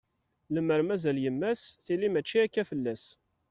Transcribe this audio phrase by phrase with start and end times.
[0.53, 3.03] Lemmer mazal yemma-s, tili mačči akka fell-as.